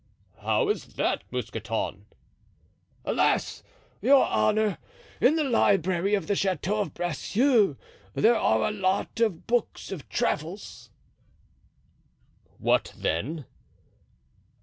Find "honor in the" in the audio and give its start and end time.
4.25-5.43